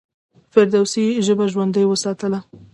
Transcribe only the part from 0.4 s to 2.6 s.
فردوسي ژبه ژوندۍ وساتله.